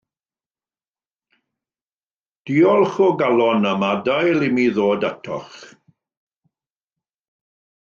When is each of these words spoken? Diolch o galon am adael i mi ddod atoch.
Diolch 2.51 2.97
o 3.09 3.11
galon 3.21 3.69
am 3.73 3.87
adael 3.91 4.49
i 4.49 4.51
mi 4.57 4.67
ddod 4.79 5.07
atoch. 5.13 5.55